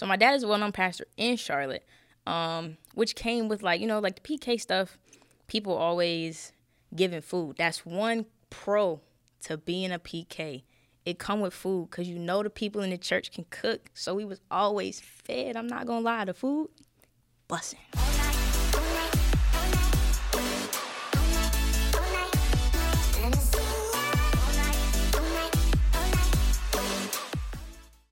[0.00, 1.84] So my dad is a well-known pastor in Charlotte,
[2.26, 4.96] um, which came with like you know like the PK stuff.
[5.46, 6.52] People always
[6.96, 7.56] giving food.
[7.58, 9.02] That's one pro
[9.42, 10.62] to being a PK.
[11.04, 13.90] It come with food because you know the people in the church can cook.
[13.92, 15.54] So we was always fed.
[15.54, 16.70] I'm not gonna lie, the food,
[17.46, 17.76] bussin'.